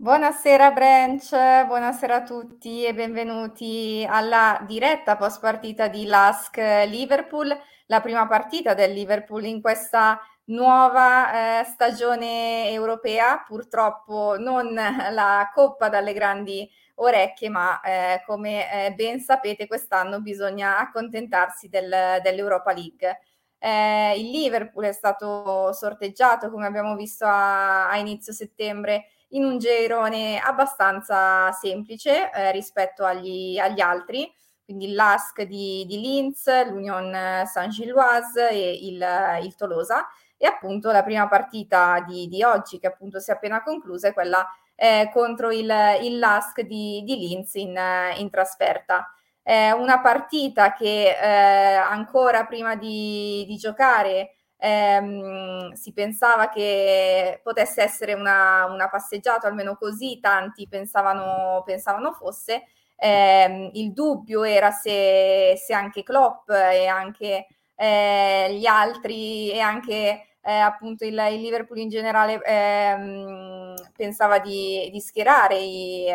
[0.00, 1.28] Buonasera Branch,
[1.66, 8.72] buonasera a tutti e benvenuti alla diretta post partita di LASK Liverpool, la prima partita
[8.72, 17.50] del Liverpool in questa nuova eh, stagione europea, purtroppo non la coppa dalle grandi orecchie,
[17.50, 23.20] ma eh, come eh, ben sapete quest'anno bisogna accontentarsi del, dell'Europa League.
[23.58, 29.58] Eh, il Liverpool è stato sorteggiato, come abbiamo visto a, a inizio settembre, in un
[29.58, 34.30] girone abbastanza semplice eh, rispetto agli, agli, altri,
[34.64, 39.04] quindi l'ASC di, di Linz, l'Union Saint-Gilloise e il,
[39.42, 40.06] il, Tolosa.
[40.36, 44.12] E appunto la prima partita di, di, oggi, che appunto si è appena conclusa, è
[44.14, 45.70] quella eh, contro il,
[46.02, 47.78] il LASK di, di Linz in,
[48.16, 49.12] in trasferta.
[49.42, 57.82] Eh, una partita che eh, ancora prima di, di giocare ehm, si pensava che potesse
[57.82, 62.64] essere una, una, passeggiata, almeno così tanti pensavano, pensavano fosse.
[62.96, 70.26] Eh, il dubbio era se, se, anche Klopp e anche eh, gli altri e anche
[70.42, 76.06] eh, appunto il, il, Liverpool in generale ehm, pensava di, di schierare i,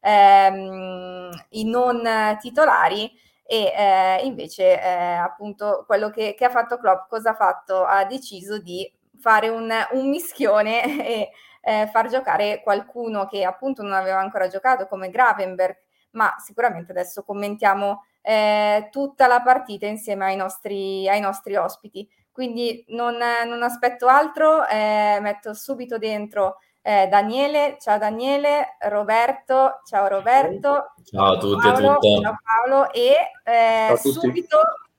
[0.00, 3.10] ehm, i non titolari
[3.44, 7.84] e eh, invece eh, appunto quello che, che, ha fatto Klopp cosa ha fatto?
[7.84, 11.30] Ha deciso di fare un, un mischione e
[11.62, 15.76] eh, far giocare qualcuno che appunto non aveva ancora giocato come Gravenberg,
[16.12, 22.08] ma sicuramente adesso commentiamo eh, tutta la partita insieme ai nostri, ai nostri ospiti.
[22.30, 30.08] Quindi non, non aspetto altro, eh, metto subito dentro eh, Daniele, ciao Daniele, Roberto, ciao
[30.08, 30.94] Roberto.
[31.04, 32.20] Ciao a tutti Paolo, e a tutte.
[32.20, 34.58] Ciao Paolo e eh, subito,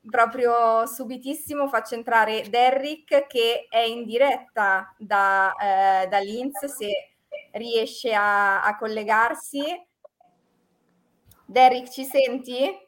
[0.09, 7.15] proprio subitissimo faccio entrare Derrick che è in diretta da, eh, da Linz se
[7.51, 9.61] riesce a, a collegarsi.
[11.45, 12.79] Derrick ci senti?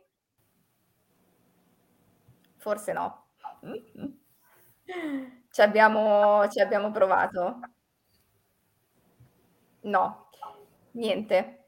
[2.57, 3.25] Forse no.
[5.51, 7.59] Ci abbiamo, ci abbiamo provato.
[9.85, 10.29] No,
[10.93, 11.67] niente.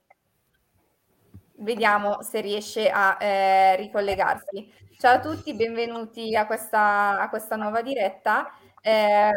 [1.59, 4.71] Vediamo se riesce a eh, ricollegarsi.
[4.97, 8.47] Ciao a tutti, benvenuti a questa, a questa nuova diretta.
[8.81, 9.31] Eh,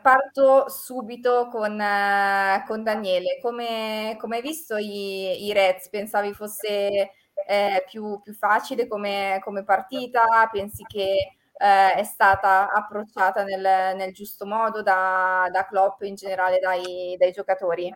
[0.00, 3.38] parto subito con, eh, con Daniele.
[3.42, 5.90] Come, come, hai visto i, i Reds?
[5.90, 7.10] Pensavi fosse
[7.46, 10.48] eh, più, più, facile come, come, partita?
[10.50, 16.58] Pensi che eh, è stata approcciata nel, nel giusto modo da, da Klopp in generale
[16.60, 17.94] dai, dai giocatori?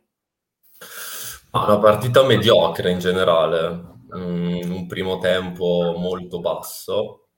[1.50, 3.68] Ma una partita mediocre in generale,
[4.16, 7.28] mm, un primo tempo molto basso,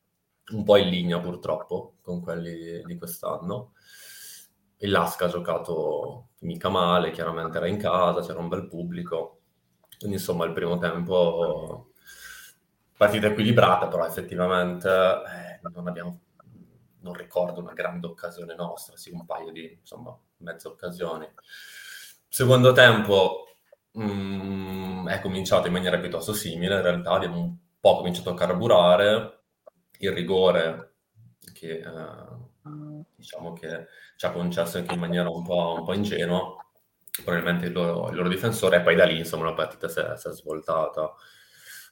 [0.52, 3.72] un po' in linea purtroppo con quelli di quest'anno.
[4.78, 9.40] Il Lasca ha giocato mica male, chiaramente era in casa, c'era un bel pubblico,
[9.98, 11.92] quindi insomma il primo tempo
[12.96, 16.20] partita equilibrata, però effettivamente eh, non abbiamo
[17.00, 21.26] non ricordo una grande occasione nostra, sì un paio di insomma mezze occasioni.
[22.28, 23.56] Secondo tempo
[23.92, 28.34] mh, mm, è cominciato in maniera piuttosto simile, in realtà abbiamo un po' cominciato a
[28.34, 29.40] carburare,
[29.98, 30.94] il rigore
[31.52, 32.48] che eh,
[33.16, 33.86] diciamo che
[34.16, 36.56] ci ha concesso anche in maniera un po', un po ingenua,
[37.24, 40.16] probabilmente il loro, il loro, difensore, e poi da lì insomma la partita si è,
[40.16, 41.14] si è svoltata.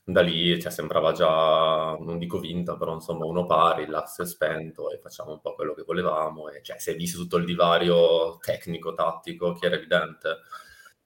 [0.09, 4.93] Da lì cioè, sembrava già, non dico vinta, però insomma uno pari, l'asse è spento
[4.93, 6.49] e facciamo un po' quello che volevamo.
[6.49, 10.39] E, cioè, si è visto tutto il divario tecnico-tattico che era evidente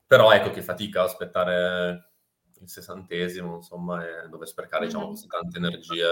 [0.07, 2.11] però ecco che fatica aspettare
[2.61, 6.05] il sessantesimo, insomma, e dove sprecare diciamo, così tante energie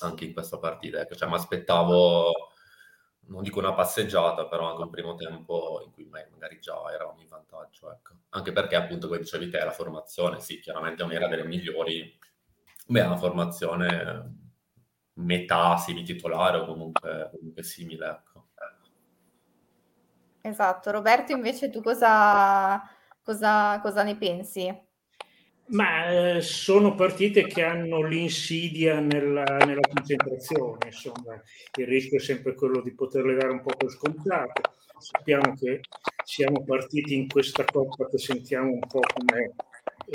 [0.00, 1.00] anche in questa partita.
[1.00, 2.32] Ecco, cioè, mi aspettavo,
[3.28, 7.28] non dico una passeggiata, però anche un primo tempo in cui magari già eravamo in
[7.28, 7.90] vantaggio.
[7.92, 8.14] Ecco.
[8.30, 12.18] Anche perché, appunto, come dicevi te, la formazione, sì, chiaramente non era delle migliori,
[12.86, 14.46] beh, una formazione
[15.14, 18.08] metà semi-titolare o comunque, comunque simile.
[18.08, 18.46] Ecco.
[20.40, 20.90] Esatto.
[20.90, 22.80] Roberto invece tu cosa
[23.22, 24.87] cosa cosa ne pensi?
[25.70, 31.40] Ma, eh, sono partite che hanno l'insidia nella nella concentrazione, insomma.
[31.78, 34.62] Il rischio è sempre quello di poterle dare un po' per scontate.
[34.98, 35.80] Sappiamo che
[36.24, 39.54] siamo partiti in questa coppa che sentiamo un po' come,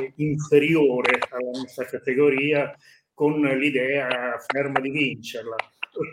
[0.01, 2.75] ehm, inferiore alla nostra categoria,
[3.13, 5.55] con l'idea ferma di vincerla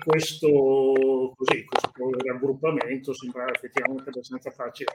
[0.05, 1.91] questo, così, questo
[2.23, 4.93] raggruppamento sembrava effettivamente abbastanza facile.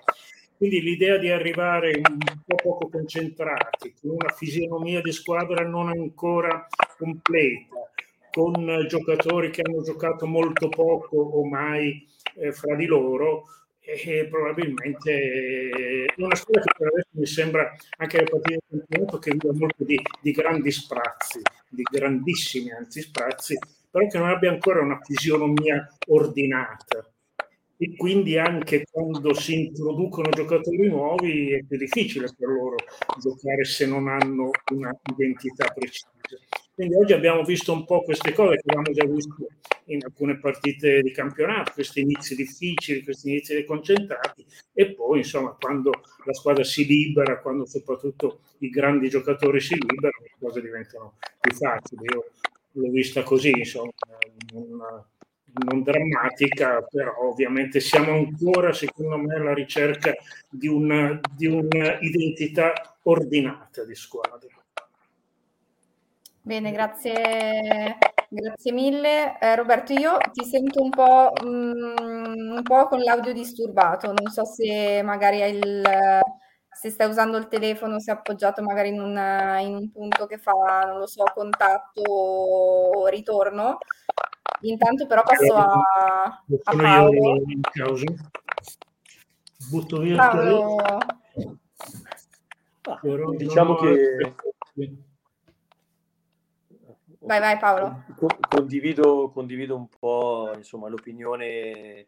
[0.57, 6.65] Quindi l'idea di arrivare un po' poco concentrati, con una fisionomia di squadra non ancora
[6.97, 7.91] completa,
[8.31, 13.47] con giocatori che hanno giocato molto poco o mai eh, fra di loro,
[13.85, 19.19] e probabilmente è una squadra che per adesso mi sembra anche le partite del campionato
[19.19, 23.57] che vive molto di, di, grandi sprazzi, di grandissimi anzi sprazzi,
[23.91, 27.09] però che non abbia ancora una fisionomia ordinata
[27.77, 32.75] e quindi anche quando si introducono giocatori nuovi è più difficile per loro
[33.19, 36.09] giocare se non hanno una identità precisa.
[36.73, 39.47] Quindi oggi abbiamo visto un po' queste cose che abbiamo già visto
[39.85, 45.91] in alcune partite di campionato, questi inizi difficili, questi inizi deconcentrati e poi insomma quando
[46.25, 51.53] la squadra si libera, quando soprattutto i grandi giocatori si liberano, le cose diventano più
[51.53, 52.03] facili.
[52.13, 52.31] Io
[52.71, 53.91] l'ho vista così, insomma,
[54.53, 55.07] una,
[55.63, 60.13] non drammatica, però ovviamente siamo ancora, secondo me, alla ricerca
[60.49, 64.49] di, una, di un'identità ordinata di squadra.
[66.41, 67.97] Bene, grazie,
[68.29, 69.39] grazie mille.
[69.39, 74.45] Eh, Roberto, io ti sento un po', mm, un po' con l'audio disturbato, non so
[74.45, 75.83] se magari hai il,
[76.69, 79.17] se stai usando il telefono, se è appoggiato magari in un,
[79.61, 83.79] in un punto che fa, non lo so, contatto o ritorno.
[84.65, 87.35] Intanto però passo a, a Paolo.
[87.47, 88.05] In causa.
[89.69, 90.75] Butto via Paolo.
[92.87, 92.99] Ah,
[93.35, 94.35] diciamo che
[97.25, 98.03] vai vai Paolo
[98.47, 102.05] condivido, condivido un po' insomma, l'opinione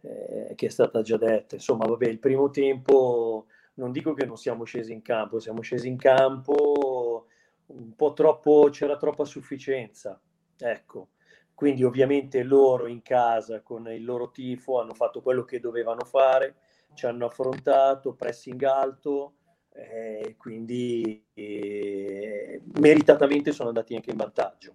[0.00, 4.38] eh, che è stata già detta insomma vabbè il primo tempo non dico che non
[4.38, 7.26] siamo scesi in campo siamo scesi in campo
[7.66, 10.18] un po' troppo c'era troppa sufficienza
[10.56, 11.08] ecco
[11.56, 16.56] quindi ovviamente loro in casa con il loro tifo hanno fatto quello che dovevano fare,
[16.92, 19.36] ci hanno affrontato, pressing alto,
[19.72, 24.74] eh, quindi eh, meritatamente sono andati anche in vantaggio.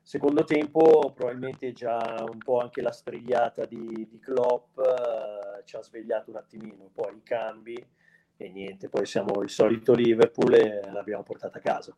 [0.00, 5.82] Secondo tempo probabilmente già un po' anche la strigliata di, di Klopp eh, ci ha
[5.82, 7.86] svegliato un attimino, poi i cambi
[8.34, 11.94] e niente, poi siamo il solito Liverpool e l'abbiamo portata a casa.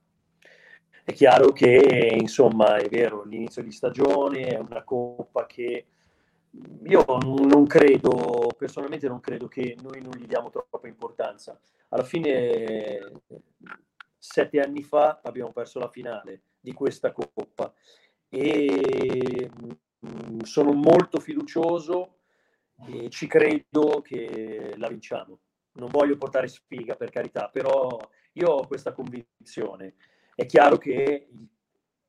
[1.05, 5.87] È chiaro che, insomma, è vero, l'inizio di stagione è una coppa che
[6.85, 11.59] io non credo, personalmente non credo che noi non gli diamo troppa importanza.
[11.89, 13.23] Alla fine,
[14.19, 17.73] sette anni fa abbiamo perso la finale di questa coppa
[18.29, 19.51] e
[20.07, 22.19] mm, sono molto fiducioso
[22.87, 25.39] e ci credo che la vinciamo.
[25.73, 27.99] Non voglio portare sfiga per carità, però
[28.33, 29.95] io ho questa convinzione
[30.41, 31.29] è chiaro che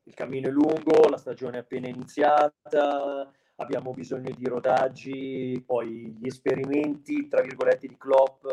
[0.04, 6.28] il cammino è lungo, la stagione è appena iniziata, abbiamo bisogno di rodaggi, poi gli
[6.28, 8.46] esperimenti, tra virgolette, di Klopp,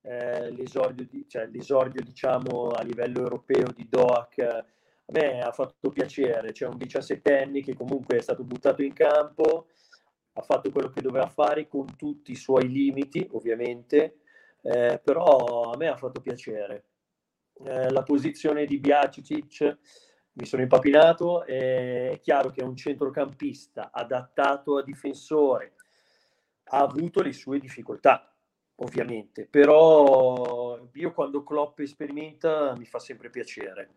[0.00, 4.64] eh, l'esordio, di, cioè, l'esordio diciamo, a livello europeo di Doak, a
[5.12, 9.68] me ha fatto piacere, c'è un 17enne che comunque è stato buttato in campo,
[10.32, 14.18] ha fatto quello che doveva fare con tutti i suoi limiti, ovviamente,
[14.62, 16.86] eh, però a me ha fatto piacere.
[17.64, 19.78] Eh, la posizione di Biacic
[20.32, 25.74] mi sono impapinato, è chiaro che è un centrocampista adattato a difensore,
[26.64, 28.30] ha avuto le sue difficoltà,
[28.76, 33.94] ovviamente, però io quando Klopp sperimenta mi fa sempre piacere.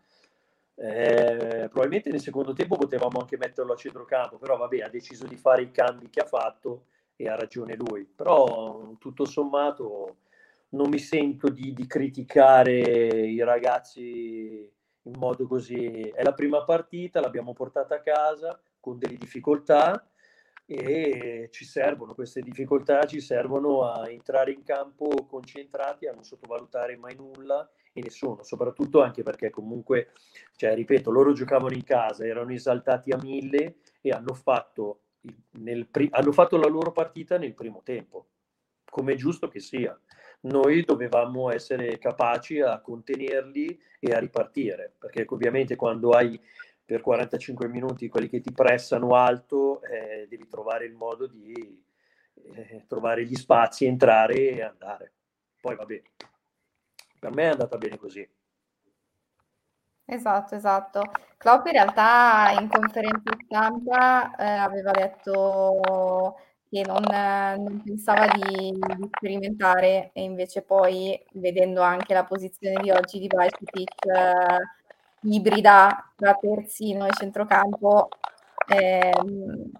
[0.76, 5.36] Eh, probabilmente nel secondo tempo potevamo anche metterlo a centrocampo, però vabbè, ha deciso di
[5.36, 6.86] fare i cambi che ha fatto
[7.16, 8.06] e ha ragione lui.
[8.06, 10.20] Però tutto sommato
[10.70, 12.78] non mi sento di, di, criticare
[13.26, 14.70] i ragazzi
[15.02, 16.00] in modo così.
[16.00, 20.10] È la prima partita, l'abbiamo portata a casa con delle difficoltà
[20.72, 26.96] e ci servono queste difficoltà, ci servono a entrare in campo concentrati, a non sottovalutare
[26.96, 30.12] mai nulla e nessuno, soprattutto anche perché comunque,
[30.54, 35.00] cioè, ripeto, loro giocavano in casa, erano esaltati a mille e hanno fatto,
[35.58, 38.28] nel, hanno fatto la loro partita nel primo tempo,
[38.84, 39.98] come è giusto che sia
[40.42, 46.40] noi dovevamo essere capaci a contenerli e a ripartire, perché ovviamente quando hai
[46.84, 51.84] per 45 minuti quelli che ti pressano alto, eh, devi trovare il modo di
[52.54, 55.12] eh, trovare gli spazi, entrare e andare.
[55.60, 56.02] Poi vabbè,
[57.18, 58.28] per me è andata bene così.
[60.04, 61.02] Esatto, esatto.
[61.36, 66.36] Klopp in realtà in conferenza stampa eh, aveva detto
[66.70, 72.90] che non, non pensava di, di, sperimentare e invece poi vedendo anche la posizione di
[72.90, 78.08] oggi di Bajcetic eh, ibrida tra terzino e centrocampo
[78.68, 79.70] ehm,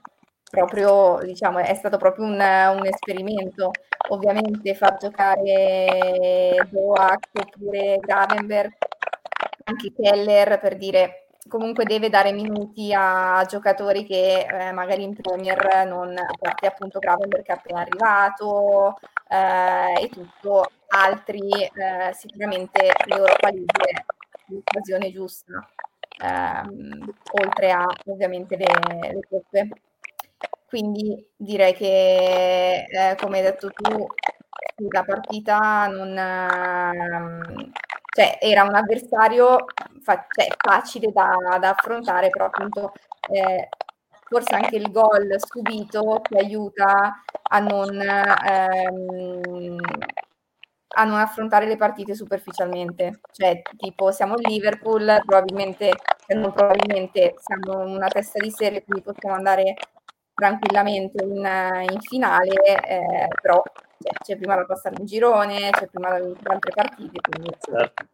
[0.51, 3.71] proprio diciamo è stato proprio un, un, esperimento.
[4.09, 8.73] Ovviamente far giocare Doak oppure Gravenberg
[9.65, 15.87] anche Keller per dire comunque deve dare minuti a giocatori che eh, magari in Premier
[15.87, 22.93] non, a parte appunto Gravenberg che è appena arrivato eh, e tutto, altri eh, sicuramente
[23.07, 24.05] l'Europa League
[24.51, 25.69] l'occasione giusta,
[26.23, 28.67] ehm, oltre a ovviamente le,
[29.13, 29.69] le coppe.
[30.67, 34.07] Quindi direi che, eh, come hai detto tu,
[34.91, 36.17] la partita non...
[36.17, 37.73] Ehm,
[38.13, 39.65] cioè, era un avversario
[40.03, 42.93] fa- cioè, facile da, da, affrontare, però appunto
[43.31, 43.69] eh,
[44.29, 49.77] forse anche il gol subito ti aiuta a non, ehm,
[50.97, 53.21] a non affrontare le partite superficialmente.
[53.33, 55.93] Cioè, tipo, siamo il Liverpool, probabilmente,
[56.27, 59.75] cioè non probabilmente, siamo una testa di serie, quindi possiamo andare
[60.35, 61.37] tranquillamente in,
[61.91, 63.63] in finale, eh, però
[64.23, 68.07] c'è prima da passare un girone, c'è prima da altre partite, quindi certo.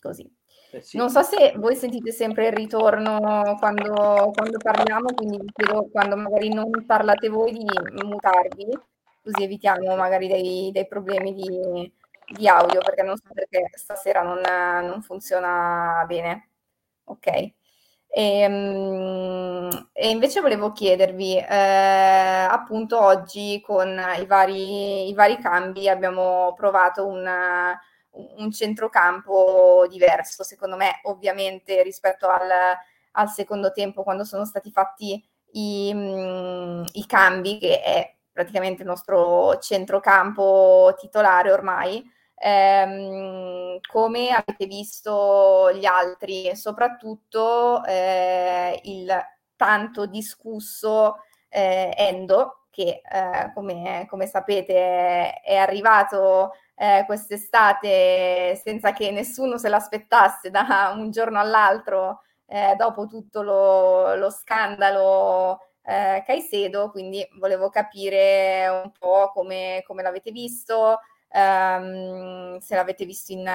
[0.00, 0.42] così.
[0.70, 0.96] Eh sì.
[0.96, 6.16] Non so se voi sentite sempre il ritorno quando, quando parliamo, quindi vi chiedo quando
[6.16, 7.64] magari non parlate voi di
[8.04, 8.66] mutarvi,
[9.22, 11.92] così evitiamo magari dei, dei problemi di,
[12.36, 16.48] di, audio, perché non so perché stasera non, non funziona bene.
[17.04, 17.52] Ok.
[18.16, 25.88] E, ehm, e, invece volevo chiedervi, eh, appunto oggi con i vari, i vari cambi
[25.88, 27.28] abbiamo provato un,
[28.36, 32.48] un, centrocampo diverso, secondo me ovviamente rispetto al,
[33.12, 35.20] al secondo tempo quando sono stati fatti
[35.54, 35.88] i,
[36.92, 42.00] i cambi, che è praticamente il nostro centrocampo titolare ormai.
[42.46, 49.10] Ehm, come avete visto gli altri, soprattutto eh, il
[49.56, 59.10] tanto discusso eh, Endo, che eh, come, come, sapete è arrivato eh, quest'estate senza che
[59.10, 66.90] nessuno se l'aspettasse da un giorno all'altro eh, dopo tutto lo, lo scandalo eh, Caicedo,
[66.90, 70.98] quindi volevo capire un po' come, come l'avete visto,
[71.34, 73.48] ehm, se l'avete visto in,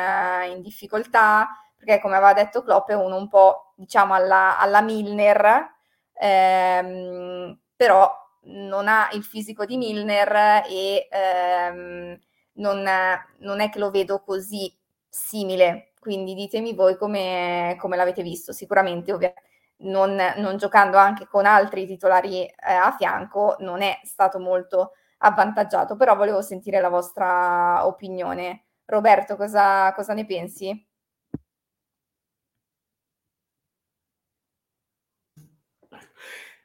[0.51, 5.69] in, difficoltà, perché come aveva detto Klopp è uno un po' diciamo alla, alla Milner,
[6.13, 12.19] ehm, però non ha il fisico di Milner e ehm,
[12.53, 12.89] non,
[13.37, 14.75] non, è che lo vedo così
[15.07, 19.47] simile, quindi ditemi voi come, come l'avete visto, sicuramente ovviamente.
[19.81, 25.95] Non, non, giocando anche con altri titolari eh, a fianco, non è stato molto avvantaggiato,
[25.95, 28.65] però volevo sentire la vostra opinione.
[28.85, 30.87] Roberto, cosa, cosa ne pensi?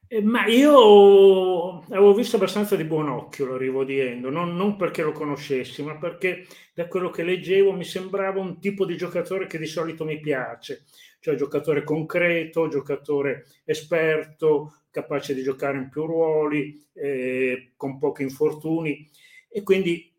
[0.06, 5.02] Eh, ma io avevo visto abbastanza di buon occhio l'arrivo di Endo, non, non, perché
[5.02, 9.58] lo conoscessi, ma perché da quello che leggevo mi sembrava un tipo di giocatore che
[9.58, 10.84] di solito mi piace,
[11.24, 19.08] cioè giocatore concreto, giocatore esperto, capace di giocare in più ruoli, eh, con pochi infortuni.
[19.48, 20.12] E quindi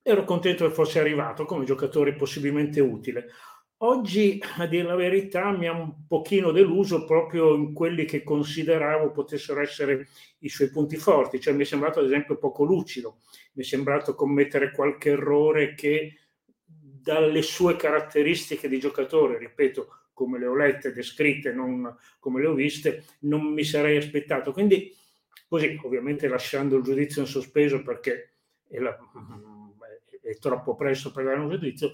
[0.00, 3.26] ero contento che fosse arrivato come giocatore possibilmente utile.
[3.80, 9.10] Oggi, a dire la verità, mi ha un pochino deluso proprio in quelli che consideravo
[9.10, 10.08] potessero essere
[10.38, 13.18] i suoi punti forti, cioè mi è sembrato ad esempio poco lucido,
[13.52, 16.14] mi è sembrato commettere qualche errore che
[16.64, 22.54] dalle sue caratteristiche di giocatore, ripeto, come le ho lette, descritte, non come le ho
[22.54, 24.50] viste, non mi sarei aspettato.
[24.50, 24.96] Quindi,
[25.46, 28.96] così, ovviamente lasciando il giudizio in sospeso perché è, la,
[30.22, 31.90] è troppo presto per dare un giudizio,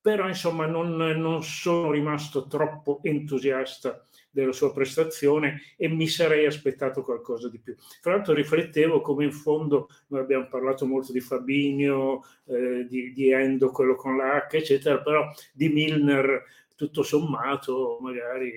[0.00, 7.02] però insomma non, non, sono rimasto troppo entusiasta della sua prestazione e mi sarei aspettato
[7.02, 7.76] qualcosa di più.
[8.00, 13.30] Tra l'altro riflettevo come in fondo noi abbiamo parlato molto di Fabinho, eh, di, di
[13.30, 18.50] Endo, quello con la H, eccetera, però di Milner tutto sommato magari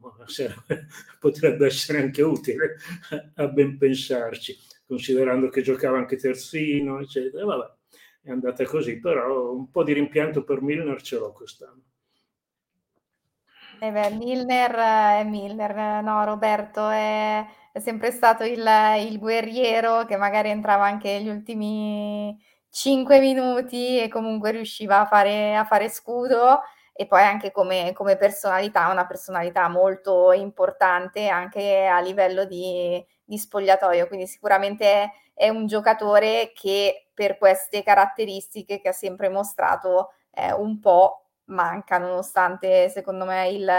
[1.20, 2.76] potrebbe essere anche utile
[3.34, 4.56] a ben pensarci,
[4.86, 7.44] considerando che giocava anche terzino, eccetera.
[7.44, 7.74] Vabbè,
[8.22, 11.82] è andata così, però un po' di rimpianto per Milner ce l'ho quest'anno.
[13.80, 14.72] Eh beh, Milner
[15.20, 18.64] è Milner, no, Roberto è, è sempre stato il,
[18.98, 22.40] il, guerriero che magari entrava anche gli ultimi
[22.70, 26.60] cinque minuti e comunque riusciva a fare, a fare scudo
[26.92, 33.38] e poi anche come, come personalità, una personalità molto importante anche a livello di, di
[33.38, 40.12] spogliatoio, quindi sicuramente è, è, un giocatore che per queste caratteristiche che ha sempre mostrato
[40.32, 43.70] eh, un po' manca, nonostante secondo me il,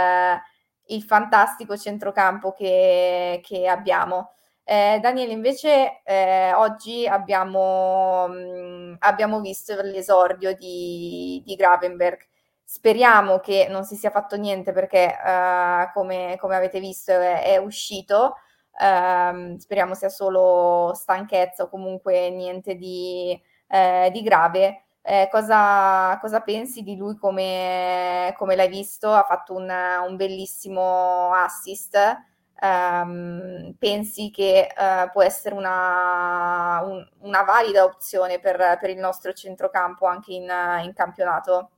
[0.87, 4.31] il fantastico centrocampo che, che abbiamo.
[4.65, 12.31] Eh, Daniele, invece eh, oggi abbiamo, mh, abbiamo, visto l'esordio di, di Gravenberg
[12.63, 17.57] speriamo che non si sia fatto niente perché uh, come, come, avete visto è, è
[17.57, 18.35] uscito,
[18.79, 24.85] uh, speriamo sia solo stanchezza o comunque niente di, uh, di grave.
[25.05, 29.11] Eh, cosa, cosa, pensi di lui come, come l'hai visto?
[29.11, 31.97] Ha fatto un, un bellissimo assist.
[32.61, 39.33] Um, pensi che uh, può essere una, un, una valida opzione per, per, il nostro
[39.33, 40.49] centrocampo anche in,
[40.83, 41.72] in campionato?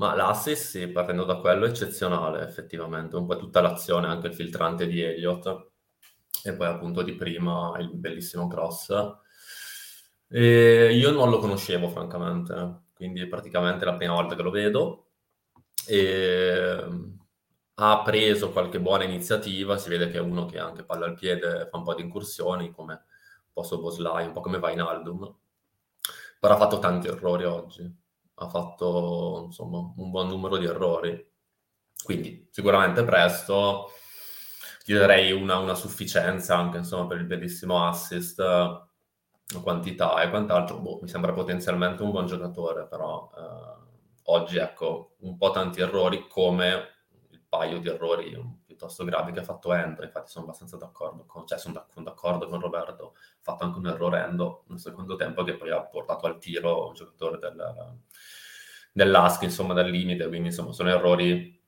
[0.00, 4.34] Ma l'assist, sì, partendo da quello, è eccezionale effettivamente, un po' tutta l'azione, anche il
[4.34, 5.72] filtrante di Elliott.
[6.42, 8.90] E poi appunto di prima il bellissimo cross.
[10.26, 15.10] E io non lo conoscevo francamente, quindi praticamente è la prima volta che lo vedo.
[15.86, 16.84] E
[17.74, 21.68] ha preso qualche buona iniziativa, si vede che è uno che anche palla al piede,
[21.70, 25.34] fa un po' di incursioni, come un po' Soboslai, un po' come va in Aldum,
[26.38, 27.99] però ha fatto tanti errori oggi,
[28.40, 31.30] ha fatto insomma un buon numero di errori,
[32.02, 33.90] quindi sicuramente presto,
[34.84, 38.42] ti darei una, una sufficienza anche insomma per il bellissimo assist,
[39.62, 43.88] quantità e quant'altro, boh, mi sembra potenzialmente un buon giocatore, però eh,
[44.24, 47.00] oggi ecco un po' tanti errori come
[47.50, 51.58] paio di errori piuttosto gravi che ha fatto Endo, infatti sono abbastanza d'accordo con, cioè
[51.58, 55.70] sono d'accordo con Roberto, ha fatto anche un errore Endo nel secondo tempo che poi
[55.70, 57.98] ha portato al tiro un giocatore del,
[58.92, 61.58] dell'ASC, insomma, dal limite, quindi insomma sono errori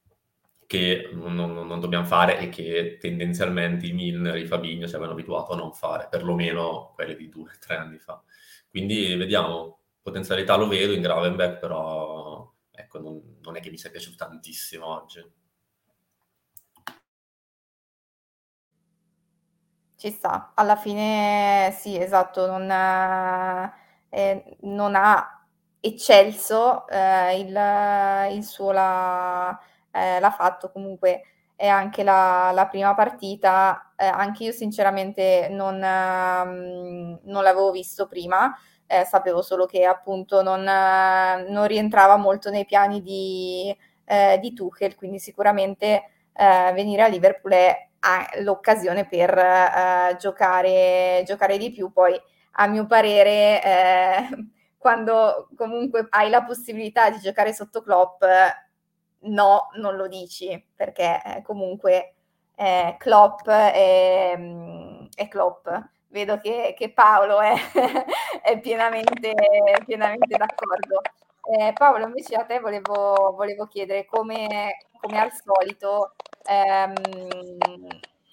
[0.66, 5.12] che non, non, non, dobbiamo fare e che tendenzialmente i Milner, i Fabigno ci avevano
[5.12, 8.22] abituato a non fare, perlomeno quelli di due o tre anni fa.
[8.70, 13.90] Quindi vediamo, potenzialità lo vedo in Gravenbeck, però ecco, non, non è che mi sia
[13.90, 15.22] piaciuto tantissimo oggi.
[19.96, 22.68] Ci sta, alla fine sì, esatto, non,
[24.08, 25.41] eh, non ha
[25.84, 29.58] eccelso, eh, il, il, suo l'ha,
[29.90, 31.22] eh, l'ha, fatto comunque
[31.56, 38.06] è anche la, la prima partita, eh, anche io sinceramente non, ehm, non l'avevo visto
[38.06, 44.52] prima, eh, sapevo solo che appunto non, non, rientrava molto nei piani di, eh, di
[44.54, 47.88] Tuchel, quindi sicuramente venire a Liverpool è
[48.40, 51.92] l'occasione per uh, giocare, giocare di più.
[51.92, 52.20] Poi,
[52.52, 54.28] a mio parere, eh,
[54.82, 58.20] quando comunque hai la possibilità di giocare sotto Klopp,
[59.20, 62.14] no, non lo dici, perché eh, comunque
[62.56, 65.68] eh, Klopp è, mm, è, Klopp.
[66.08, 67.54] Vedo che, che Paolo è,
[68.42, 69.32] è pienamente,
[69.86, 71.00] pienamente d'accordo.
[71.44, 76.14] Eh, Paolo, invece a te volevo, volevo chiedere come, come al solito
[76.44, 76.94] ehm,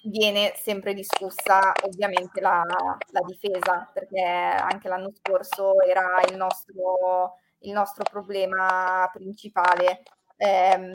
[0.04, 7.72] viene sempre discussa ovviamente la, la, difesa, perché anche l'anno scorso era il nostro, il
[7.72, 10.02] nostro problema principale.
[10.36, 10.90] Eh,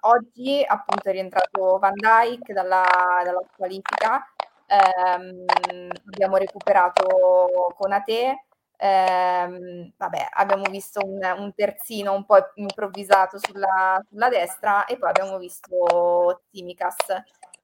[0.00, 2.84] oggi appunto è rientrato Van Dyke dalla,
[3.24, 4.22] dalla qualifica,
[4.66, 8.44] eh, abbiamo recuperato Conate,
[8.76, 15.08] eh, vabbè, abbiamo visto un, un, terzino un po' improvvisato sulla, sulla destra e poi
[15.08, 16.96] abbiamo visto Timicas.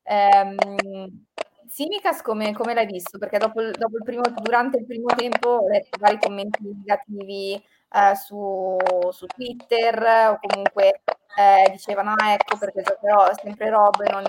[0.04, 1.24] Ehm,
[1.68, 3.18] Simicas come, come, l'hai visto?
[3.18, 8.14] Perché dopo, dopo il primo, durante il primo tempo ho letto vari commenti negativi eh,
[8.14, 8.76] su,
[9.10, 11.02] su, Twitter o comunque
[11.36, 14.24] eh, dicevano ah, ecco perché giocherò sempre Rob e non,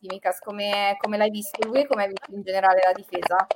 [0.00, 0.40] Simicas.
[0.40, 3.46] Come, come l'hai visto lui e come hai visto in generale la difesa?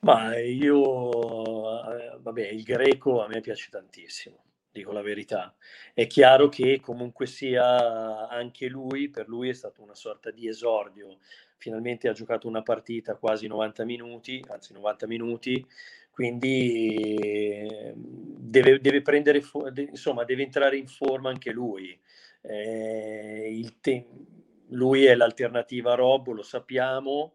[0.00, 4.44] Ma io, eh, vabbè, il greco a me piace tantissimo
[4.78, 5.54] dico la verità.
[5.94, 11.18] È chiaro che comunque sia anche lui, per lui è stato una sorta di esordio.
[11.56, 15.66] Finalmente ha giocato una partita quasi 90 minuti, anzi 90 minuti,
[16.10, 19.42] quindi deve, deve prendere,
[19.88, 21.98] insomma, deve entrare in forma anche lui.
[22.42, 24.06] Eh, te-
[24.70, 27.32] lui è l'alternativa a Rob, lo sappiamo,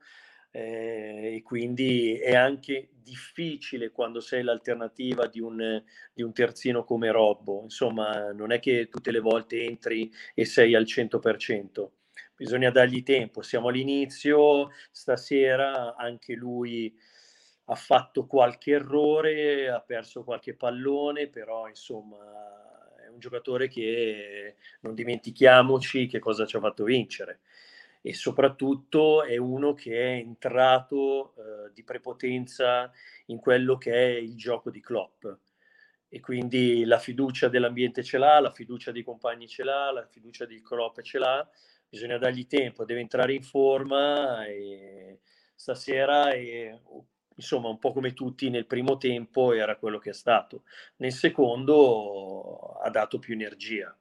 [0.51, 5.81] eh, e quindi è anche difficile quando sei l'alternativa di un,
[6.13, 10.75] di un, terzino come Robbo, insomma non è che tutte le volte entri e sei
[10.75, 11.89] al 100%,
[12.35, 16.93] bisogna dargli tempo, siamo all'inizio, stasera anche lui
[17.65, 22.17] ha fatto qualche errore, ha perso qualche pallone, però insomma
[23.01, 27.39] è un giocatore che non dimentichiamoci che cosa ci ha fatto vincere
[28.01, 32.91] e soprattutto è uno che è entrato eh, di prepotenza
[33.27, 35.25] in quello che è il gioco di Klopp
[36.13, 40.45] e quindi la fiducia dell'ambiente ce l'ha, la fiducia dei compagni ce l'ha, la fiducia
[40.45, 41.49] di Klopp ce l'ha,
[41.87, 45.19] bisogna dargli tempo, deve entrare in forma e
[45.55, 46.77] stasera è
[47.35, 50.63] insomma, un po' come tutti nel primo tempo era quello che è stato.
[50.97, 53.95] Nel secondo ha dato più energia.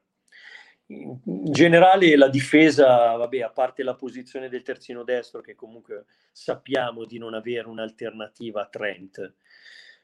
[0.91, 7.05] In generale la difesa, vabbè, a parte la posizione del terzino destro, che comunque sappiamo
[7.05, 9.33] di non avere un'alternativa a Trent,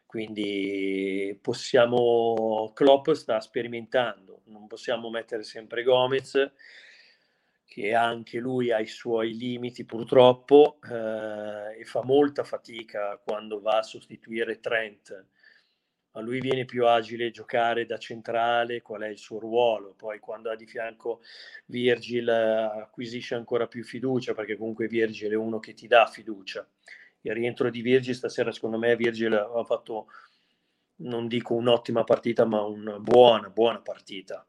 [0.05, 6.51] quindi possiamo, Klopp sta sperimentando, non possiamo mettere sempre Gomez,
[7.65, 13.79] che anche lui ha i suoi limiti purtroppo eh, e fa molta fatica quando va
[13.79, 15.25] a sostituire Trent.
[16.17, 20.49] A lui viene più agile giocare da centrale, qual è il suo ruolo, poi quando
[20.49, 21.21] ha di fianco
[21.67, 26.67] Virgil eh, acquisisce ancora più fiducia perché comunque Virgil è uno che ti dà fiducia.
[27.21, 30.07] Il rientro di Virgil stasera secondo me Virgil ha fatto
[30.99, 34.47] non dico un'ottima partita ma una buona buona partita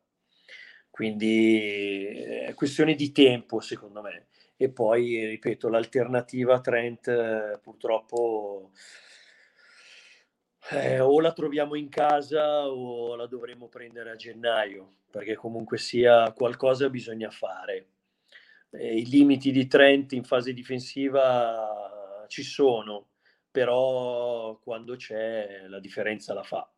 [0.98, 4.26] quindi è questione di tempo, secondo me.
[4.56, 8.72] E poi, ripeto, l'alternativa Trent eh, purtroppo
[10.70, 16.32] eh, o la troviamo in casa o la dovremo prendere a gennaio, perché comunque sia
[16.32, 17.86] qualcosa bisogna fare.
[18.70, 23.08] Eh, I limiti di Trent in fase difensiva ci sono,
[23.50, 26.70] però quando c'è la differenza la fa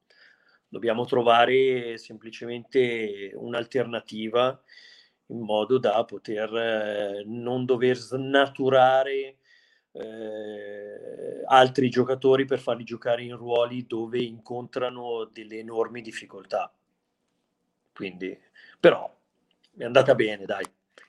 [0.70, 4.62] dobbiamo trovare semplicemente un'alternativa
[5.26, 9.38] in modo da poter eh, non dover snaturare
[9.92, 16.72] eh, altri giocatori per farli giocare in ruoli dove incontrano delle enormi difficoltà.
[17.92, 18.38] Quindi,
[18.78, 19.14] però
[19.76, 20.64] è andata bene, dai.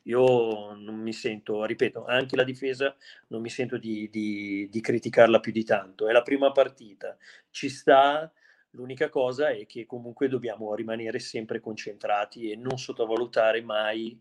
[0.06, 2.96] Io non mi sento, ripeto, anche la difesa
[3.28, 6.08] non mi sento di, di, di criticarla più di tanto.
[6.08, 7.15] È la prima partita,
[7.52, 8.32] ci sta,
[8.72, 14.17] L'unica cosa è che comunque dobbiamo rimanere sempre concentrati e non sottovalutare mai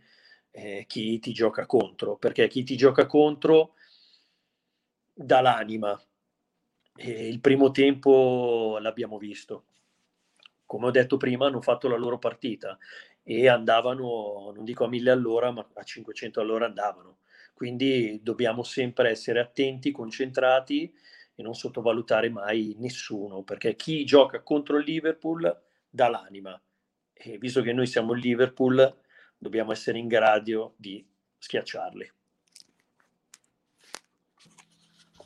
[0.51, 3.75] eh, chi ti gioca contro, perché chi ti gioca contro
[5.25, 6.01] dà l'anima.
[6.97, 9.65] E il primo tempo l'abbiamo visto.
[10.67, 12.79] Come ho detto prima, hanno fatto la loro partita
[13.23, 17.19] e andavano, non dico a 1000 all'ora, ma a 500 all'ora andavano.
[17.55, 20.93] Quindi dobbiamo sempre essere attenti, concentrati
[21.35, 26.61] e non sottovalutare mai nessuno, perché chi gioca contro il Liverpool dà l'anima
[27.13, 28.99] e visto che noi siamo il Liverpool
[29.37, 31.07] dobbiamo essere in grado di
[31.39, 32.13] schiacciarli.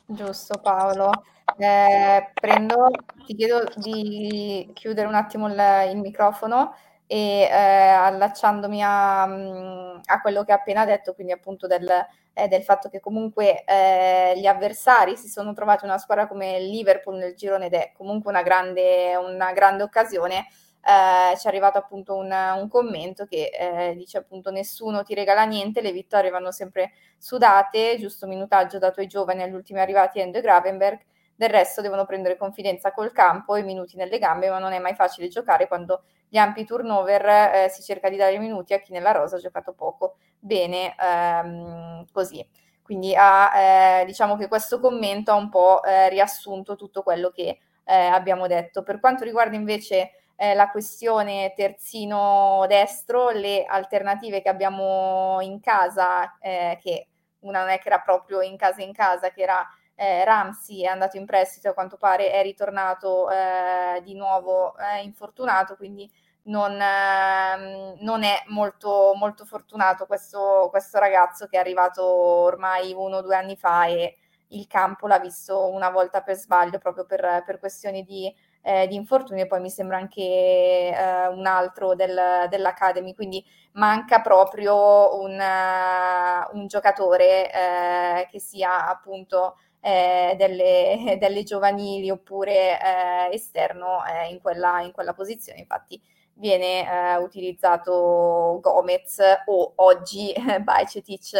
[0.05, 1.09] Giusto Paolo.
[1.57, 2.89] Eh, prendo,
[3.25, 6.75] ti chiedo di chiudere un attimo il, il microfono
[7.07, 11.87] e eh, allacciandomi a, mm, a, quello che ha appena detto, quindi appunto del,
[12.33, 16.69] eh, del fatto che comunque eh, gli avversari si sono trovati una squadra come il
[16.69, 20.47] Liverpool nel girone ed è comunque una grande, una grande occasione.
[20.87, 25.43] Eh, ci è arrivato appunto un, un commento che eh, dice appunto nessuno ti regala
[25.43, 30.37] niente, le vittorie vanno sempre sudate, giusto minutaggio dato ai giovani agli ultimi arrivati Endo
[30.37, 30.99] e Gravenberg,
[31.35, 34.93] del resto devono prendere confidenza col campo e minuti nelle gambe, ma non è mai
[34.93, 39.11] facile giocare quando gli ampi turnover eh, si cerca di dare minuti a chi nella
[39.11, 40.17] rosa ha giocato poco.
[40.39, 42.47] Bene, ehm, così.
[42.83, 47.57] Quindi ha, eh, diciamo che questo commento ha un po' eh, riassunto tutto quello che
[47.83, 48.83] eh, abbiamo detto.
[48.83, 56.37] Per quanto riguarda invece eh, la questione terzino destro, le alternative che abbiamo in casa,
[56.39, 57.07] eh, che
[57.39, 60.87] una non è che era proprio in casa in casa, che era eh, Ramsey è
[60.87, 66.09] andato in prestito, a quanto pare è ritornato eh, di nuovo eh, infortunato, quindi
[66.43, 73.17] non, ehm, non è molto, molto fortunato questo, questo, ragazzo che è arrivato ormai uno
[73.17, 74.17] o due anni fa e
[74.49, 78.33] il campo l'ha visto una volta per sbaglio proprio per, per questioni di,
[78.65, 84.21] eh, di infortunio e poi mi sembra anche eh, un altro del, dell'Academy, quindi manca
[84.21, 93.33] proprio un, uh, un giocatore eh, che sia appunto eh, delle, delle, giovanili oppure eh,
[93.33, 93.99] esterno
[94.29, 95.59] in, quella, in quella posizione.
[95.59, 96.01] Infatti
[96.33, 101.31] viene utilizzato Gomez o oggi eh, Bajcetic,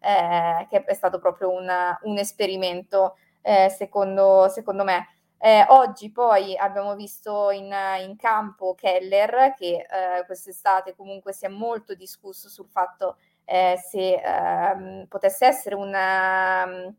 [0.00, 1.68] che è stato proprio un,
[2.02, 3.16] un esperimento
[3.76, 5.08] secondo, secondo me.
[5.40, 11.48] Eh, oggi poi abbiamo visto in, in campo Keller che eh, quest'estate comunque si è
[11.48, 16.92] molto discusso sul fatto eh, se ehm, potesse essere una,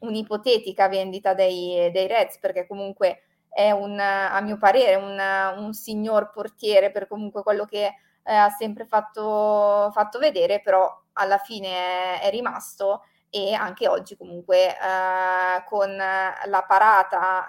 [0.00, 5.18] un'ipotetica vendita dei, dei Reds, perché comunque è un, a mio parere un,
[5.64, 7.86] un signor portiere per comunque quello che
[8.22, 13.02] eh, ha sempre fatto, fatto, vedere, però alla fine è, è rimasto
[13.36, 17.48] e anche oggi comunque eh, con la parata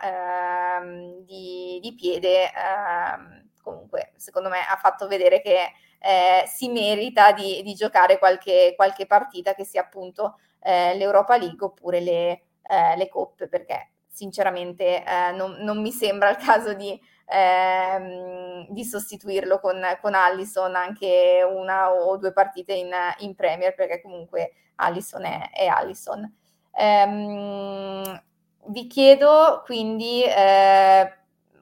[0.81, 7.31] eh, di, di, piede ehm, comunque secondo me ha fatto vedere che eh, si merita
[7.31, 12.31] di, di giocare qualche, qualche partita che sia appunto eh, l'Europa League oppure le,
[12.63, 19.59] eh, le coppe, perché sinceramente non, non, mi sembra il caso di, ehm, di sostituirlo
[19.59, 25.49] con, con, Allison anche una o due partite in, in Premier, perché comunque Allison è,
[25.51, 26.31] è Allison.
[26.71, 28.21] Ehm,
[28.67, 31.13] vi chiedo quindi, eh,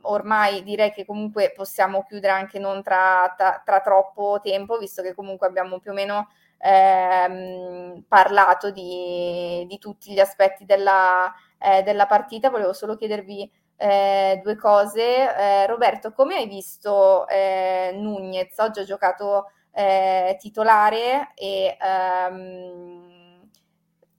[0.02, 5.14] ormai direi che comunque possiamo chiudere anche non tra, tra, tra troppo tempo, visto che
[5.14, 12.06] comunque abbiamo più o meno ehm, parlato di, di, tutti gli aspetti della, eh, della
[12.08, 12.50] partita.
[12.50, 15.02] Volevo solo chiedervi eh, due cose.
[15.36, 18.58] Eh, Roberto, come hai visto eh, Nunez?
[18.60, 23.50] Oggi ha giocato eh, titolare e ehm,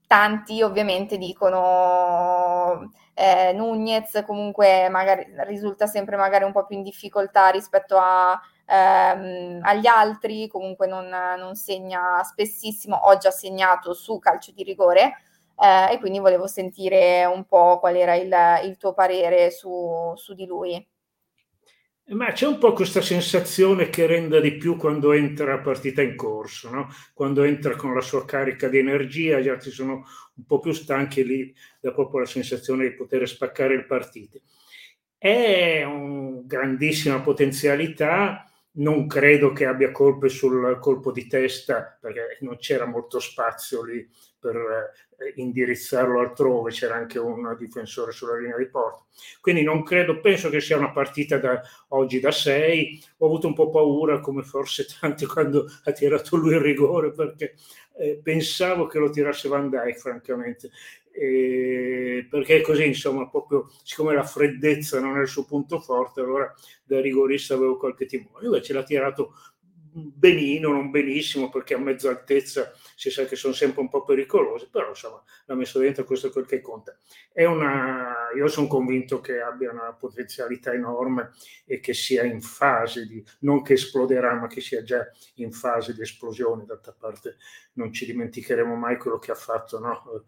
[0.06, 7.48] tanti ovviamente dicono eh, Nunez comunque magari risulta sempre magari un po' più in difficoltà
[7.48, 14.52] rispetto a, ehm, agli altri, comunque non, non, segna spessissimo, oggi ha segnato su calcio
[14.52, 15.14] di rigore
[15.58, 18.34] eh, e quindi volevo sentire un po' qual era il,
[18.68, 20.86] il tuo parere su, su di lui.
[22.08, 26.14] Ma c'è un po' questa sensazione che renda di più quando entra la partita in
[26.14, 26.88] corso, no?
[27.12, 31.24] quando entra con la sua carica di energia, gli altri sono un po' più stanchi,
[31.24, 34.40] lì dà proprio la sensazione di poter spaccare il partito.
[35.18, 38.44] È una grandissima potenzialità,
[38.76, 44.08] non credo che abbia colpe sul colpo di testa, perché non c'era molto spazio lì
[44.38, 44.56] per
[45.18, 49.04] eh, indirizzarlo altrove, c'era anche un difensore sulla linea di porta.
[49.40, 53.02] Quindi non credo, penso che sia una partita da oggi da 6.
[53.18, 57.54] Ho avuto un po' paura, come forse tanti quando ha tirato lui il rigore, perché
[57.98, 60.70] eh, pensavo che lo tirasse Van Dijk, francamente.
[61.18, 66.52] E perché così, insomma, proprio siccome la freddezza non è il suo punto forte, allora
[66.84, 68.44] da rigorista avevo qualche timore.
[68.44, 69.32] Invece l'ha tirato
[69.98, 74.68] benino, non benissimo, perché a mezza altezza si sa che sono sempre un po' pericolosi,
[74.70, 76.98] però insomma l'ha messo dentro, questo è quel che conta.
[77.32, 81.30] È una, io sono convinto che abbia una potenzialità enorme
[81.64, 85.06] e che sia in fase di, non che esploderà, ma che sia già
[85.36, 86.64] in fase di esplosione.
[86.66, 87.36] D'altra parte
[87.74, 90.26] non ci dimenticheremo mai quello che ha fatto no?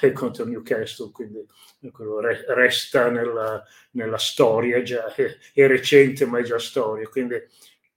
[0.00, 1.44] Eh, contro Newcastle, quindi
[1.90, 7.08] quello resta nella, nella storia, già, è, è recente ma è già storia.
[7.08, 7.36] Quindi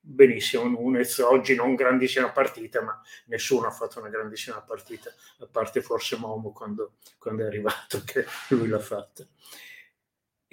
[0.02, 5.82] benissimo Nunez, oggi non grandissima partita, ma nessuno ha fatto una grandissima partita, a parte
[5.82, 9.26] forse Momo quando, quando è arrivato, che lui l'ha fatta.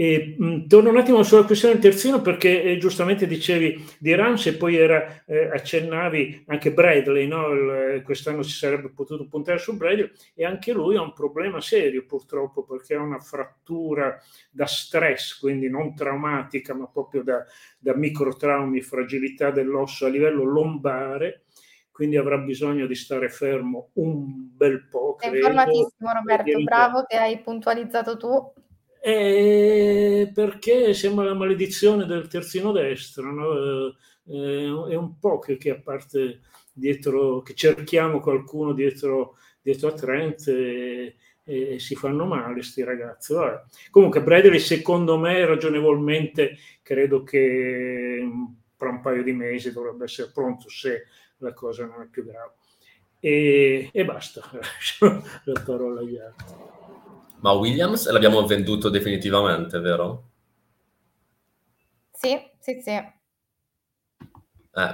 [0.01, 4.47] E, mh, torno un attimo sulla questione del terzino perché eh, giustamente dicevi di Rams
[4.47, 7.49] e poi era, eh, accennavi anche Bradley, no?
[7.49, 11.61] Il, eh, quest'anno si sarebbe potuto puntare su Bradley e anche lui ha un problema
[11.61, 14.17] serio purtroppo perché ha una frattura
[14.53, 17.45] da stress, quindi non traumatica ma proprio da,
[17.81, 21.43] da microtraumi, fragilità dell'osso a livello lombare
[21.91, 25.17] quindi avrà bisogno di stare fermo un bel po'.
[25.17, 28.53] Credo, È informatissimo Roberto, bravo che hai puntualizzato tu.
[29.01, 33.97] Eh, perché sembra la maledizione del terzino destro, no?
[34.27, 36.41] eh, è un po' che, che, a parte
[36.73, 43.33] dietro, che cerchiamo qualcuno dietro, dietro a Trent e, e, si fanno male sti ragazzi.
[43.33, 43.63] Vabbè.
[43.91, 48.29] Comunque Bradley secondo me ragionevolmente credo che
[48.77, 51.07] tra un paio di mesi dovrebbe essere pronto se
[51.39, 52.53] la cosa non è più grave.
[53.21, 56.88] E, e basta, lascio la parola agli altri.
[57.41, 60.31] Ma Williams l'abbiamo venduto definitivamente, vero?
[62.11, 62.91] Sì, sì, sì.
[62.91, 63.13] Eh,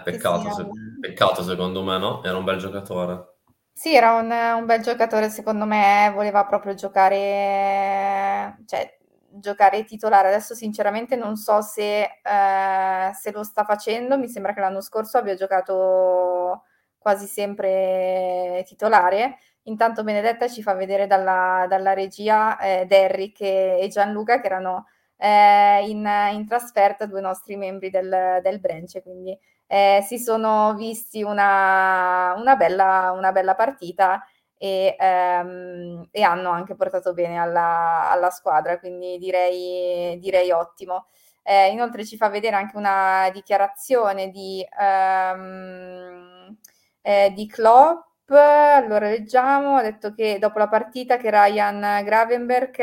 [0.04, 0.66] peccato, sì, sì, se...
[1.00, 2.22] peccato secondo me, no?
[2.22, 3.36] Era un bel giocatore.
[3.72, 8.98] Sì, era un, un, bel giocatore, secondo me voleva proprio giocare, cioè,
[9.30, 10.28] giocare titolare.
[10.28, 15.16] Adesso sinceramente non so se, eh, se lo sta facendo, mi sembra che l'anno scorso
[15.18, 16.64] abbia giocato
[16.98, 24.40] quasi sempre titolare Intanto Benedetta ci fa vedere dalla, dalla regia eh, Derrick e, Gianluca
[24.40, 30.18] che erano eh, in, in, trasferta, due nostri membri del, del branch, quindi eh, si
[30.18, 34.22] sono visti una, una, bella, una bella partita
[34.58, 41.06] e, ehm, e, hanno anche portato bene alla, alla squadra, quindi direi, direi ottimo.
[41.42, 46.56] Eh, inoltre ci fa vedere anche una dichiarazione di, um,
[47.02, 52.78] eh, di Klopp allora leggiamo, ha detto che dopo la partita che Ryan Gravenberg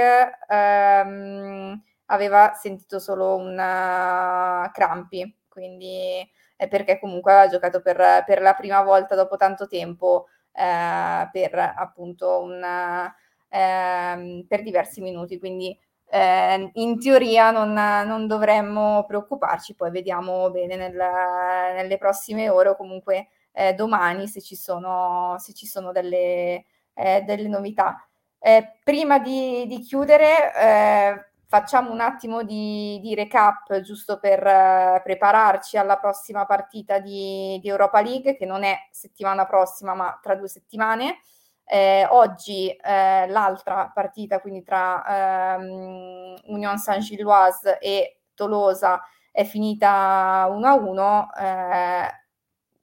[0.47, 8.41] ehm, aveva sentito solo un uh, crampi, quindi è perché comunque aveva giocato per, per
[8.41, 13.13] la prima volta dopo tanto tempo eh, per appunto una,
[13.49, 15.75] eh, per diversi minuti, quindi
[16.09, 22.75] eh, in teoria non, non, dovremmo preoccuparci, poi vediamo bene nel, nelle prossime ore o
[22.75, 28.05] comunque eh, domani se ci sono, se ci sono delle, eh, delle novità.
[28.39, 35.01] Eh, prima di, di chiudere, eh, facciamo un attimo di, di recap giusto per eh,
[35.03, 40.35] prepararci alla prossima partita di, di, Europa League, che non è settimana prossima, ma tra
[40.35, 41.19] due settimane.
[41.63, 51.27] Eh, oggi l'altra partita, quindi tra ehm, Union Saint-Gilloise e Tolosa, è finita 1-1.
[51.39, 52.20] Eh,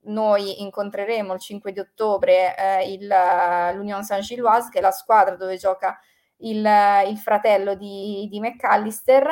[0.09, 3.07] noi incontreremo il 5 di ottobre eh, il,
[3.75, 5.99] l'Union Saint-Gilloise, che è la squadra dove gioca
[6.39, 6.67] il,
[7.09, 9.29] il fratello di, di McAllister.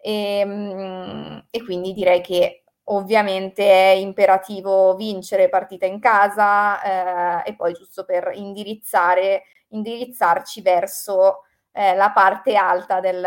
[0.00, 7.56] E, mm, e, quindi direi che ovviamente è imperativo vincere partita in casa eh, e
[7.56, 13.24] poi giusto per indirizzare, indirizzarci verso eh, la parte alta del,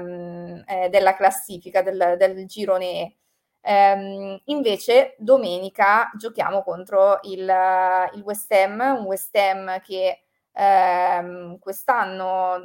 [0.00, 3.16] mm, eh, della classifica del, del girone
[3.68, 7.40] Um, invece domenica giochiamo contro il,
[8.14, 10.20] il, West Ham, un West Ham che
[10.52, 12.60] eh, quest'anno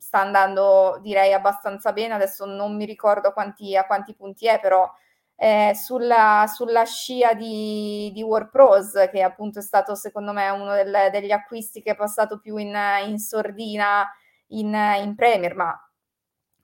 [0.00, 4.90] sta andando direi abbastanza bene, adesso non mi ricordo quanti, a quanti punti è, però
[5.36, 11.10] eh, sulla, sulla, scia di, di WarPros, che appunto è stato secondo me uno del,
[11.12, 14.04] degli acquisti che è passato più in, in sordina
[14.48, 15.89] in, in Premier, ma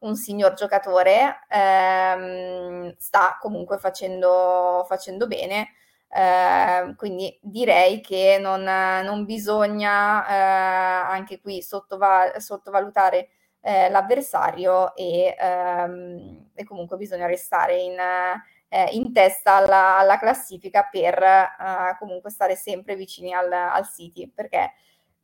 [0.07, 5.71] un signor giocatore, ehm, sta comunque facendo, facendo bene.
[6.09, 13.29] Eh, quindi direi che non, non bisogna eh, anche qui sottoval- sottovalutare
[13.61, 17.97] eh, l'avversario e, ehm, e, comunque bisogna restare in,
[18.69, 24.31] eh, in testa alla, alla, classifica per eh, comunque stare sempre vicini al, al City
[24.31, 24.73] perché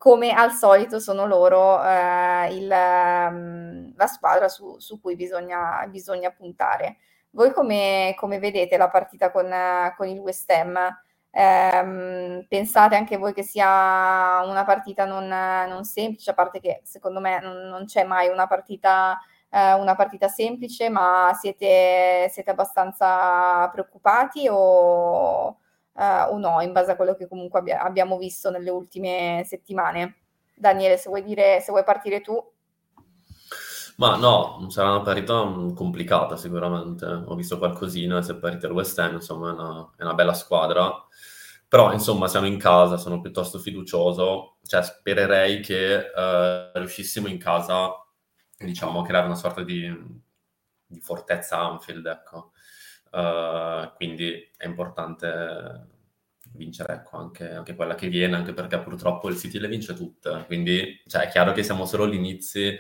[0.02, 6.32] come al solito sono loro eh, il, um, la squadra su, su cui bisogna, bisogna
[6.32, 6.96] puntare.
[7.30, 9.48] Voi come, come vedete la partita con,
[9.96, 10.76] con il West Ham?
[11.30, 17.20] Eh, pensate anche voi che sia una partita non, non, semplice, a parte che secondo
[17.20, 19.16] me non, non c'è mai una partita,
[19.50, 25.58] eh, una partita semplice, ma siete, siete abbastanza preoccupati o,
[25.96, 30.16] eh, o no, in base a quello che comunque abbia, abbiamo visto nelle ultime settimane?
[30.55, 32.40] Daniele, se vuoi, dire, se vuoi partire tu.
[33.96, 37.05] Ma no, sarà una partita mm, complicata sicuramente.
[37.05, 40.90] Ho visto qualcosina, se partita il West Ham, insomma, è una, è una, bella squadra.
[41.68, 44.59] Però, insomma, siamo in casa, sono piuttosto fiducioso.
[44.62, 47.90] Cioè, spererei che eh, riuscissimo in casa,
[48.57, 49.90] diciamo, a creare una sorta di,
[50.87, 52.51] di fortezza Anfield, ecco.
[53.12, 55.87] Uh, quindi è importante
[56.55, 60.44] vincere ecco, anche, anche, quella che viene, anche perché purtroppo il City le vince tutte.
[60.46, 62.77] Quindi, cioè, è chiaro che siamo solo all'inizio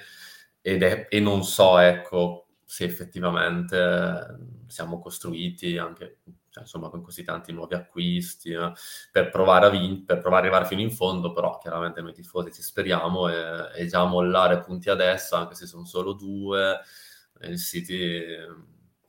[0.60, 6.20] ed è, e non so ecco, se effettivamente siamo costruiti anche
[6.52, 8.72] cioè, insomma, con così tanti nuovi acquisti eh,
[9.10, 12.52] per, provare a vin- per provare ad arrivare fino in fondo, però chiaramente noi tifosi
[12.52, 16.78] ci speriamo e, e già mollare punti adesso, anche se sono solo due,
[17.40, 18.22] il City,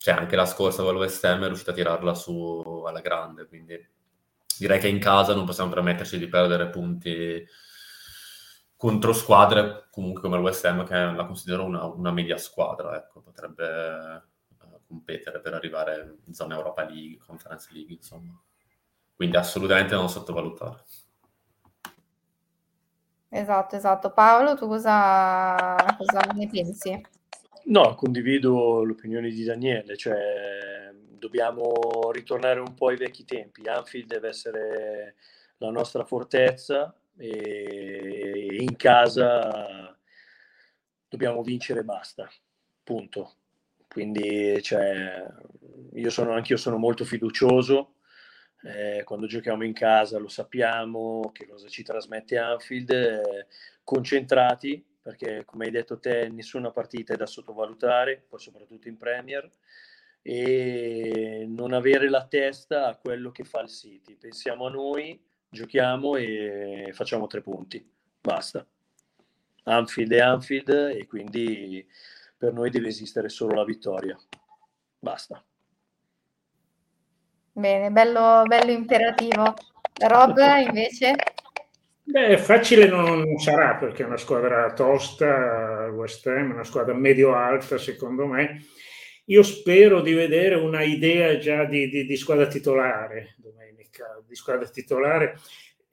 [0.03, 3.47] cioè anche la scorsa con il West Ham è riuscita a tirarla su alla grande,
[3.47, 3.73] quindi
[4.59, 7.41] direi che in casa non possiamo permetterci di perdere punti
[8.75, 14.21] contro squadre comunque come il Ham che la considero una, una media squadra, ecco, potrebbe
[14.59, 18.37] uh, competere per arrivare in zona Europa League, Conference League, insomma.
[19.15, 20.83] Quindi assolutamente non sottovalutare.
[23.29, 24.11] Esatto, esatto.
[24.11, 27.01] Paolo, tu cosa, cosa ne pensi?
[27.65, 33.67] No, condivido l'opinione di Daniele, cioè dobbiamo ritornare un po' ai vecchi tempi.
[33.67, 35.15] Anfield deve essere
[35.57, 39.97] la nostra fortezza, e in casa
[41.07, 42.29] dobbiamo vincere e basta,
[42.83, 43.35] punto.
[43.87, 45.25] Quindi cioè,
[45.93, 47.95] io sono, anche io sono molto fiducioso,
[48.63, 53.47] eh, quando giochiamo in casa lo sappiamo che cosa ci trasmette Anfield, eh,
[53.83, 59.47] concentrati perché come hai detto te nessuna partita è da sottovalutare, poi soprattutto in Premier,
[60.21, 64.15] e non avere la testa a quello che fa il City.
[64.15, 67.85] Pensiamo a noi, giochiamo e facciamo tre punti,
[68.21, 68.65] basta.
[69.65, 71.85] Anfield è Anfield e quindi
[72.37, 74.17] per noi deve esistere solo la vittoria,
[74.99, 75.43] basta.
[77.51, 79.53] Bene, bello, bello imperativo.
[80.07, 81.13] Rob invece?
[82.05, 88.25] Beh, facile non sarà perché è una squadra tosta, West Ham, una squadra medio-alta secondo
[88.25, 88.65] me.
[89.25, 94.67] Io spero di vedere una idea già di, di, di squadra titolare domenica, di squadra
[94.67, 95.39] titolare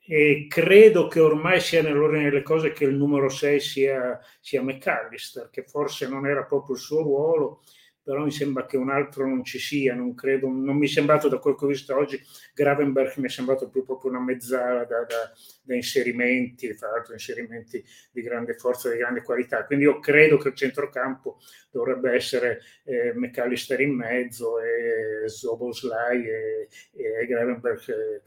[0.04, 5.48] e credo che ormai sia nell'ordine delle cose che il numero 6 sia, sia McAllister,
[5.48, 7.62] che forse non era proprio il suo ruolo,
[8.10, 11.28] però mi sembra che un altro non ci sia, non credo, non mi è sembrato
[11.28, 12.20] da quel che ho visto oggi,
[12.52, 15.32] Gravenberg mi è sembrato più proprio una mezzala da, da,
[15.62, 20.48] da inserimenti, tra l'altro inserimenti di grande forza, di grande qualità, quindi io credo che
[20.48, 21.38] il centrocampo
[21.70, 28.22] dovrebbe essere eh, McAllister in mezzo e Zoboslai e, e Gravenberg eh,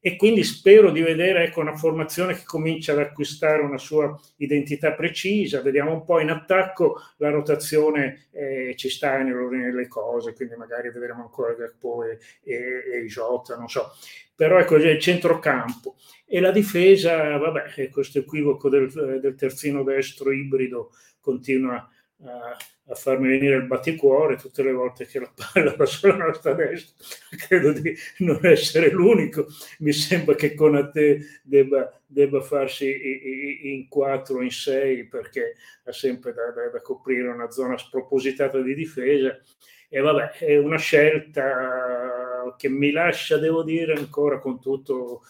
[0.00, 4.92] e quindi spero di vedere ecco, una formazione che comincia ad acquistare una sua identità
[4.92, 5.60] precisa.
[5.60, 10.90] Vediamo un po' in attacco la rotazione eh, ci sta nell'ordine delle cose, quindi magari
[10.90, 13.90] vedremo ancora Gakpo e, e, e Jota, non so.
[14.36, 20.90] Però ecco il centrocampo e la difesa, vabbè, questo equivoco del, del terzino destro ibrido
[21.20, 21.88] continua
[22.22, 22.56] a
[22.88, 26.94] a farmi venire il batticuore tutte le volte che la palla va sulla nostra destra.
[27.36, 29.46] Credo di non essere l'unico.
[29.78, 36.32] Mi sembra che Conate debba, debba farsi in 4 o in 6 perché ha sempre
[36.32, 39.38] da, da, da coprire una zona spropositata di difesa.
[39.90, 42.17] E vabbè, è una scelta
[42.56, 45.22] che mi lascia, devo dire, ancora con tutto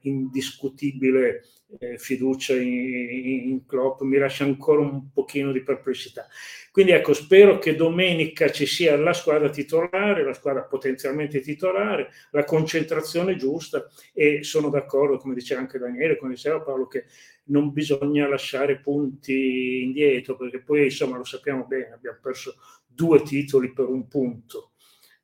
[0.00, 1.42] l'indiscutibile
[1.78, 6.26] eh, fiducia in, in Klopp, mi lascia ancora un pochino di perplessità.
[6.70, 12.44] Quindi ecco, spero che domenica ci sia la squadra titolare, la squadra potenzialmente titolare, la
[12.44, 17.04] concentrazione giusta e sono d'accordo, come diceva anche Daniele, come diceva Paolo, che
[17.44, 22.54] non bisogna lasciare punti indietro, perché poi insomma lo sappiamo bene, abbiamo perso
[22.86, 24.67] due titoli per un punto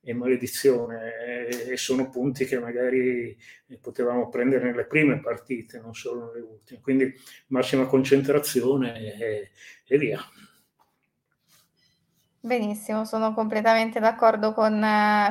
[0.05, 3.37] e maledizione e sono punti che magari
[3.81, 6.81] potevamo prendere nelle prime partite, non solo nelle ultime.
[6.81, 7.13] Quindi
[7.49, 9.51] massima concentrazione e,
[9.87, 10.21] e via.
[12.41, 14.87] Benissimo, sono completamente d'accordo con,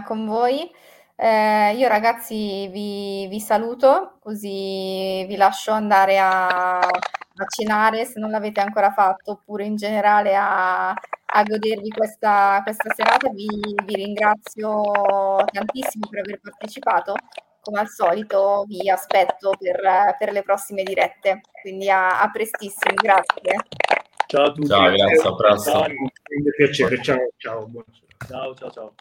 [0.05, 0.67] con voi.
[1.15, 8.61] Eh, io ragazzi vi, vi, saluto, così vi lascio andare a, a, se non l'avete
[8.61, 10.89] ancora fatto, oppure in generale a,
[11.35, 13.29] a godervi questa, questa serata.
[13.29, 13.47] Vi,
[13.85, 14.81] vi, ringrazio
[15.51, 17.15] tantissimo per aver partecipato.
[17.61, 23.55] Come al solito vi aspetto per, per le prossime dirette, quindi a, a prestissimo, grazie.
[24.27, 24.67] Ciao a tutti.
[24.67, 25.71] Ciao, grazie, a presto.
[25.71, 25.87] Ciao,
[26.57, 27.71] piacere, ciao, ciao,
[28.27, 28.93] ciao, ciao, ciao.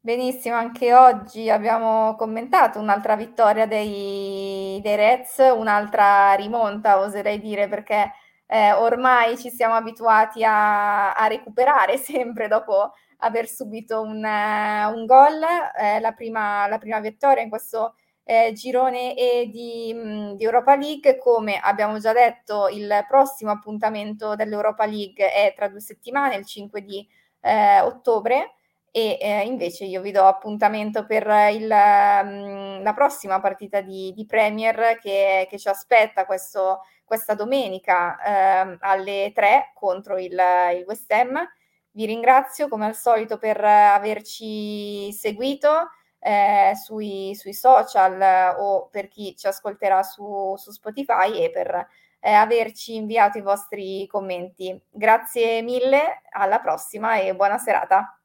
[0.00, 8.12] Benissimo, anche oggi abbiamo commentato un'altra vittoria dei, dei Reds, un'altra rimonta, oserei dire, perché
[8.46, 15.06] eh, ormai ci siamo abituati a, a, recuperare sempre dopo aver subito un, uh, un
[15.06, 15.42] gol.
[15.78, 17.94] Eh, la, prima, la prima vittoria in questo
[18.24, 21.18] eh, girone E di, mh, di, Europa League.
[21.18, 26.82] Come abbiamo già detto, il prossimo appuntamento dell'Europa League è tra due settimane, il 5
[26.82, 27.06] di
[27.40, 28.54] eh, ottobre.
[28.96, 34.24] E eh, invece io vi do appuntamento per il, mh, la prossima partita di, di
[34.24, 38.16] Premier che, che, ci aspetta questo, questa domenica
[38.62, 41.46] ehm, alle 3 contro il, il West Ham.
[41.90, 49.36] Vi ringrazio come al solito per averci seguito eh, sui, sui, social o per chi
[49.36, 51.86] ci ascolterà su, su Spotify e per
[52.18, 54.82] eh, averci inviato i vostri commenti.
[54.88, 58.16] Grazie mille, alla prossima e buona serata.